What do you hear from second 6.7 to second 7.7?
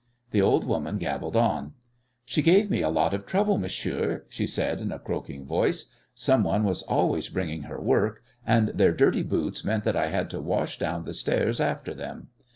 always bringing